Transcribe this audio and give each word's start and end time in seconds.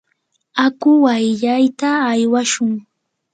aku 0.65 0.89
wayllayta 1.05 1.89
aywashun. 2.11 2.71